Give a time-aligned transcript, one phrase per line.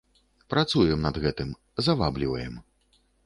[0.53, 1.49] Працуем над гэтым,
[1.89, 2.59] завабліваем.